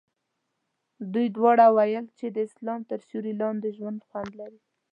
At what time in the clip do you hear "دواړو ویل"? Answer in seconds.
1.35-2.05